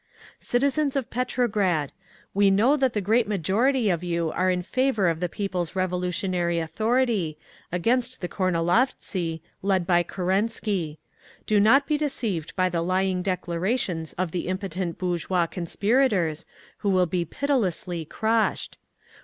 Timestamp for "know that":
2.49-2.93